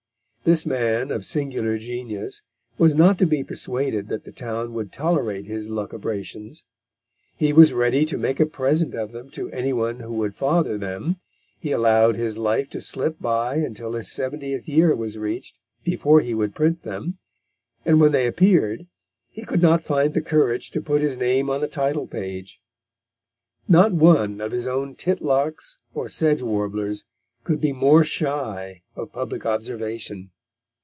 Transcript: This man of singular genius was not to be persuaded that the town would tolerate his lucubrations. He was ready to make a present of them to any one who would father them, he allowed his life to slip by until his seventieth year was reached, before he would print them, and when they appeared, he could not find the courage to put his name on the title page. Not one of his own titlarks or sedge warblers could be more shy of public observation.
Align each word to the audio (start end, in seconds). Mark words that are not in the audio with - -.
This 0.43 0.65
man 0.65 1.11
of 1.11 1.23
singular 1.23 1.77
genius 1.77 2.41
was 2.79 2.95
not 2.95 3.19
to 3.19 3.27
be 3.27 3.43
persuaded 3.43 4.07
that 4.07 4.23
the 4.23 4.31
town 4.31 4.73
would 4.73 4.91
tolerate 4.91 5.45
his 5.45 5.69
lucubrations. 5.69 6.63
He 7.37 7.53
was 7.53 7.73
ready 7.73 8.05
to 8.07 8.17
make 8.17 8.39
a 8.39 8.47
present 8.47 8.95
of 8.95 9.11
them 9.11 9.29
to 9.37 9.51
any 9.51 9.71
one 9.71 9.99
who 9.99 10.11
would 10.13 10.33
father 10.33 10.79
them, 10.79 11.17
he 11.59 11.71
allowed 11.71 12.15
his 12.15 12.39
life 12.39 12.71
to 12.71 12.81
slip 12.81 13.19
by 13.19 13.57
until 13.57 13.93
his 13.93 14.11
seventieth 14.11 14.67
year 14.67 14.95
was 14.95 15.15
reached, 15.15 15.59
before 15.83 16.21
he 16.21 16.33
would 16.33 16.55
print 16.55 16.81
them, 16.81 17.19
and 17.85 18.01
when 18.01 18.11
they 18.11 18.25
appeared, 18.25 18.87
he 19.29 19.43
could 19.45 19.61
not 19.61 19.83
find 19.83 20.15
the 20.15 20.23
courage 20.23 20.71
to 20.71 20.81
put 20.81 21.01
his 21.03 21.17
name 21.17 21.51
on 21.51 21.61
the 21.61 21.67
title 21.67 22.07
page. 22.07 22.59
Not 23.67 23.91
one 23.93 24.41
of 24.41 24.53
his 24.53 24.65
own 24.67 24.95
titlarks 24.95 25.77
or 25.93 26.09
sedge 26.09 26.41
warblers 26.41 27.05
could 27.43 27.59
be 27.59 27.73
more 27.73 28.03
shy 28.03 28.83
of 28.95 29.11
public 29.11 29.47
observation. 29.47 30.29